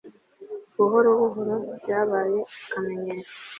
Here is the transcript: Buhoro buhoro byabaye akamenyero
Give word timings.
Buhoro 0.75 1.09
buhoro 1.19 1.55
byabaye 1.79 2.39
akamenyero 2.63 3.29